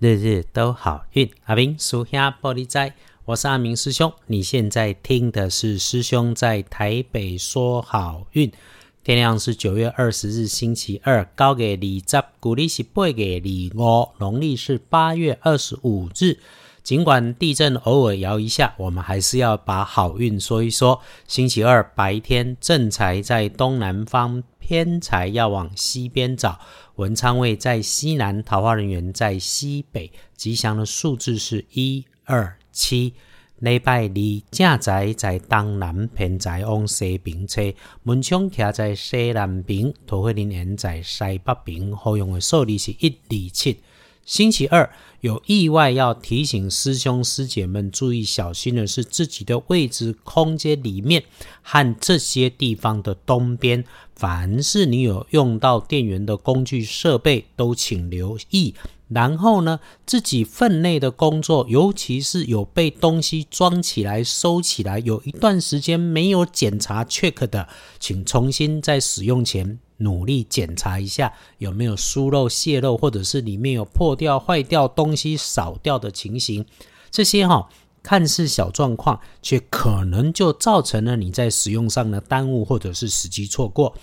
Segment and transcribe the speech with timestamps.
[0.00, 2.94] 日日都好运，阿明属下玻璃仔，
[3.26, 4.10] 我是阿明师兄。
[4.28, 8.50] 你现在听的是师兄在台北说好运。
[9.04, 16.38] 天亮是九月二十日星期二，高给二十，古历是八月二五，农历是八月二十五日。
[16.82, 21.00] 尽管地震偶尔摇一下，我们还是要把好运说一说。
[21.26, 26.58] 星期二白天正财在东南方，偏财要往西边找。
[26.96, 33.14] 文昌位在西南，桃花人员在西北，吉祥的数字是一二七。
[33.58, 37.60] 礼拜二正宅在东南，偏宅往西边车，
[38.02, 41.94] 门窗徛在西南边，桃花人员在西北边。
[41.94, 43.78] 好用的数字是一二七。
[44.30, 44.88] 星期二
[45.22, 51.24] 有意外要提醒师兄师姐们注意小心的是，自己的位置空间里面
[51.62, 53.84] 和这些地方的东边。
[54.14, 58.76] 凡是你有用到电源的工具设备，都请留意。
[59.08, 67.68] 然后呢，自己分内的工作，尤其是有被东西装起来、收起来，有一段时间没有检查 check 的，
[67.98, 76.66] 请重新在使用前努力检查一下，有没有疏漏、泄漏，或者是里面有破掉、坏掉、东西少掉的情形。
[77.10, 77.68] 这些哈。
[78.02, 83.94] 看似小状况，却可能就造成了你在使用上的耽误，或者是时机错过。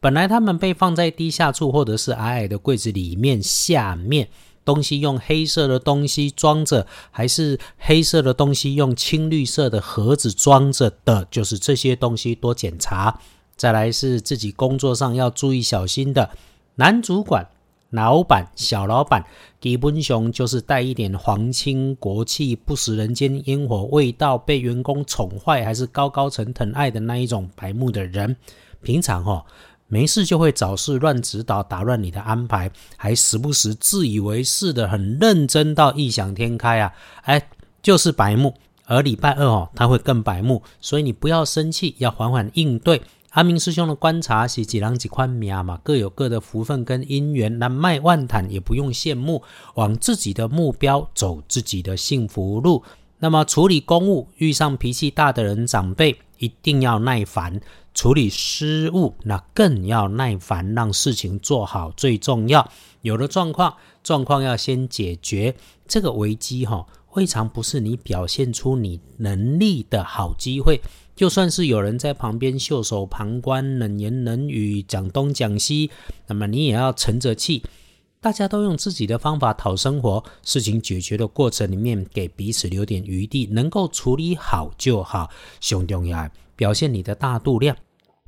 [0.00, 4.30] 本来他们被放在低下处，或者是矮矮的柜子里面，下面
[4.64, 13.20] 东西用黑色的东西装着，还是黑色的东西用青绿色的盒子装着的，就是这些东西多检查。
[13.56, 16.30] 再来是自己工作上要注意小心的，
[16.76, 17.46] 男主管。
[17.90, 19.22] 老板、小老板
[19.60, 28.34] 基本上就是带一点皇亲国戚、不食人间烟火味道，被员工宠坏还是高高层疼爱的那一种白目的人。
[28.80, 29.44] 平常哦，
[29.88, 36.94] 没事就会找事乱指导，打乱你的安排，还时不时自以为是的很认真到异想天开啊！
[37.24, 37.46] 哎，
[37.82, 38.54] 就是白目。
[38.86, 43.02] 而礼拜二哦，他会更白目，所以你不要生气，要缓缓应对。
[43.32, 49.42] 阿明师兄的观察是几郎几宽命嘛，各有各的福分跟因缘，那卖万坦也不用羡慕，
[49.74, 52.82] 往自己的目标走自己的幸福路。
[53.20, 57.58] 那么处理公务，遇上脾气大的人长辈，一定要耐烦；
[57.94, 62.70] 处理失误，那更要耐烦，让事情做好最重要。
[63.00, 65.54] 有了状况，状况要先解决
[65.88, 70.82] 这个危机哈，未尝不是你表现出你能力的好机会。
[71.14, 75.90] 就算是有人在旁边袖手旁观、冷言冷语、讲东讲西，
[76.26, 77.62] 那么你也要沉着气。
[78.20, 85.28] 大家都用自己的方法讨生活，事情解决的过程里面，给彼此留点余地，能够处理好就好。
[85.60, 87.76] 兄弟呀，表现你的大度量，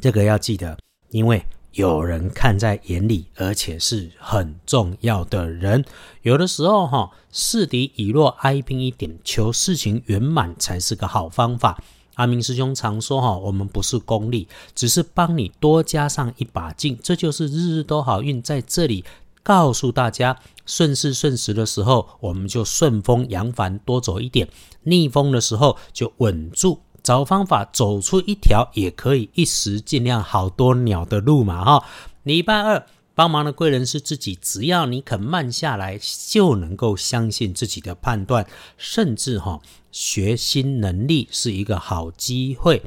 [0.00, 0.78] 这个要记得，
[1.10, 5.84] 因为有人看在眼里，而且是很重要的人。
[6.22, 11.82] 有的时候哈，示敌以弱，哀兵一点，求事情圆满才是个好方法。
[12.14, 16.98] 阿明师兄常说：“哈，我们不是功利，只是帮你多加上一把劲。
[17.02, 19.04] 这就是日日都好运，在这里
[19.42, 24.46] 告诉大家，顺势顺时的时候，我们就顺风扬帆多走一点；
[24.82, 31.64] 逆风的时候就稳住，找方法走出一条也可以一时尽量好多鸟的路嘛！
[31.64, 31.84] 哈，
[32.22, 32.86] 礼拜二。”
[33.22, 35.96] 帮忙的贵人是自己，只要你肯慢下来，
[36.26, 38.44] 就能够相信自己的判断，
[38.76, 39.60] 甚至哈
[39.92, 42.82] 学新能力是一个好机会。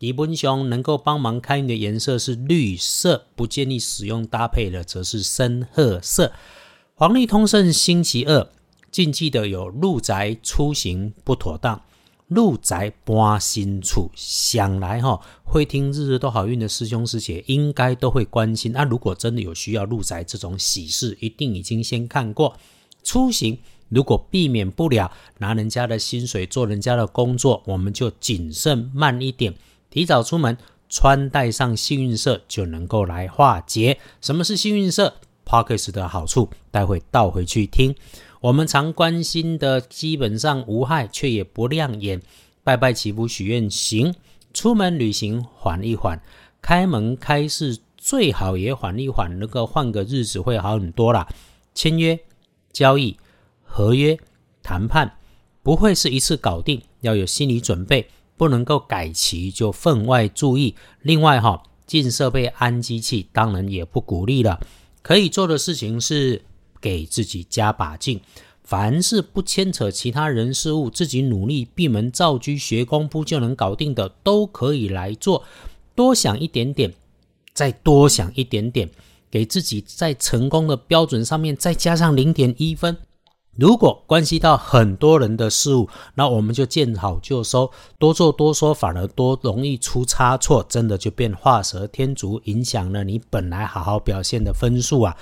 [0.00, 6.32] 李本雄能够帮忙开运的颜色是绿色，不建议使用搭配的则是深褐色。
[6.94, 8.46] 黄历通胜星期二
[8.90, 11.80] 禁忌的有入宅出行不妥当。
[12.28, 18.70] 入宅搬新处，想来哈会听日日都好运的师兄师姐应该都会关心。
[18.72, 22.54] 那如果真的有需要入宅这种喜事，一定已经先看过。
[23.02, 23.58] 出行
[23.88, 29.54] 如果避免不了拿人家的薪水做人家的工作，我们就谨慎慢一点，
[29.88, 30.58] 提早出门，
[30.90, 33.98] 穿戴上幸运色就能够来化解。
[34.20, 35.14] 什么是幸运色
[35.46, 37.94] p o c k e t 的好处，待会倒回去听。
[38.40, 42.22] 我们常关心的，基本上无害，却也不亮眼。
[42.62, 44.14] 拜拜祈福许愿行，
[44.54, 46.22] 出门旅行缓一缓，
[46.62, 51.26] 开门开市最好也缓一缓，能够换个日子会好很多啦。
[51.74, 52.16] 签约、
[52.72, 53.16] 交易、
[53.64, 54.16] 合约、
[54.62, 55.16] 谈判，
[55.64, 60.76] 不会是一次搞定，要有心理准备，不能够改期就分外注意。
[61.02, 64.60] 另外哈，进设备安机器，当然也不鼓励了。
[65.02, 66.42] 可以做的事情是。
[66.80, 68.20] 给自己加把劲，
[68.62, 75.44] 凡是不牵扯其他人事物，自己努力闭门造车学功夫就能搞定的，都可以来做。
[75.94, 76.92] 多想一点点，
[77.52, 78.88] 再多想一点点，
[79.30, 82.96] 给自己在成功的标准上面再加上零点一分，
[83.56, 95.16] 如果关系到很多人的事物，那我们就见好就收，多做多说，反而多容易出差错，真的就变画蛇添足，影响了你本来好好表现的分数啊。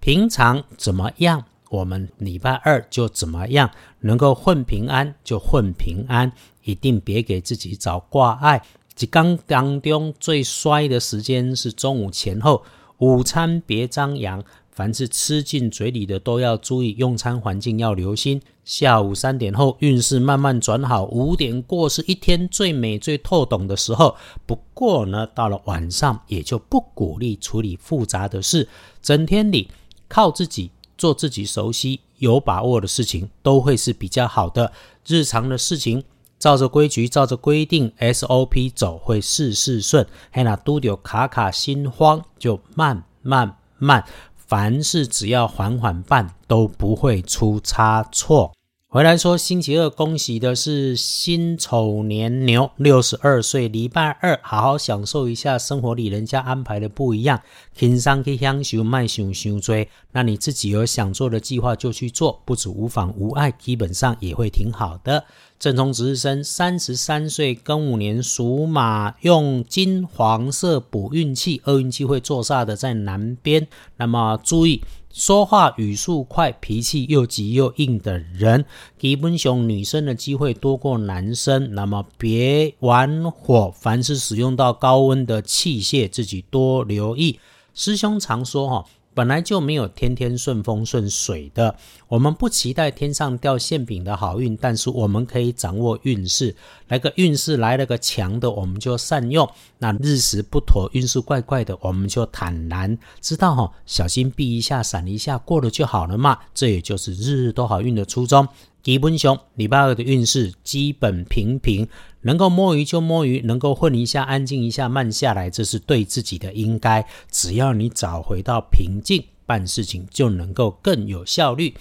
[0.00, 6.32] 平常怎么样，我们礼拜二就怎么样，能够混平安就混平安，
[6.64, 8.62] 一定别给自己找挂碍。
[8.94, 12.62] 即刚当中最衰的时间是中午前后，
[12.98, 14.44] 午餐别张扬。
[14.70, 18.40] 凡是吃进嘴里的都要注意，用餐环境要留心。
[18.64, 24.14] 下午三点后运势慢慢转好，五点过是一天最美最透懂的时候。
[24.46, 28.68] 不过呢，到了晚上也就不鼓励处理复杂的事。
[29.02, 29.68] 整天里
[30.08, 34.72] 靠自己做自己熟悉有把握的事情，都会是比较好的。
[35.06, 36.02] 日常的事情
[36.38, 40.06] 照着规矩、照着规定 SOP 走，会事事顺。
[40.32, 44.04] 嘿，那都丢卡卡心慌，就慢慢慢。
[44.34, 48.52] 凡事只要缓缓办，都不会出差错。
[48.90, 57.38] 回来说，星期二恭喜的是辛丑年牛，六十二岁，礼拜二好好享受一下生活里人家安排的不一样，
[57.74, 59.86] 轻松去享受，慢想想追。
[60.12, 65.22] 那你自己有想做的计划就去做，不止无妨无碍，基本上也会挺好的。
[65.58, 73.68] 正冲值日生，三十三岁，庚午年属马，用金黄色补运气，厄运气会坐煞的在南边。
[73.98, 74.82] 那么注意
[75.12, 78.64] 说话语速快、脾气又急又硬的人，
[78.98, 81.74] 基本上女生的机会多过男生。
[81.74, 87.40] 那么别玩火，凡是使用到高温的器械，自己多留意。
[87.74, 88.84] 师兄常说哈。
[89.18, 91.74] 本来就没有天天顺风顺水的，
[92.06, 96.54] 我们不期待天上掉馅饼的好运，但是我们可以掌握运势。
[96.86, 99.44] 来个运势来了个强的，我们就善用；
[99.78, 106.38] 那日时不妥，运势怪怪的，我们就坦然知道哈，小心避一下，闪一下，过了就好了嘛。
[106.54, 108.46] 这也就是日日都好运的初衷。
[108.82, 111.88] 基本上礼拜二的运势基本平平。
[112.22, 117.06] 能够摸鱼就摸鱼，能够混一下、安静一下、慢下来，这是对自己的应该。
[117.30, 121.74] 只要你找回到平静，办事情就能够更有效率。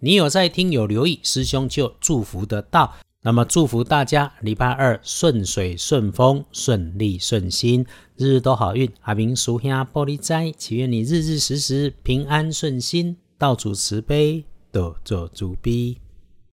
[0.00, 2.94] 你有在听，有留意，师兄就祝福得到。
[3.22, 7.84] 那么祝福大家礼拜二顺水顺风、顺利顺心，
[8.16, 8.88] 日日都好运。
[9.00, 15.96] 阿明叔兄玻璃斋，祈愿你日日时时平安顺心，道主慈悲，多做主逼。